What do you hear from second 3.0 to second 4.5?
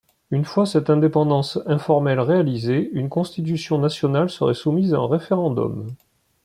constitution nationale